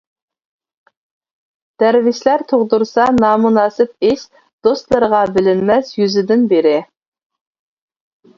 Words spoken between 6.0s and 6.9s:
يۈزىدىن بىرى.